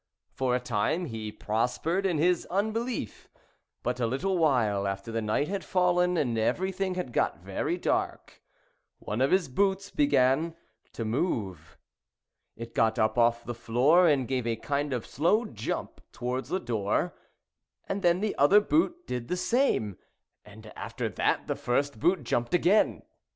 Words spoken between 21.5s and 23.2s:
first boot jumped again.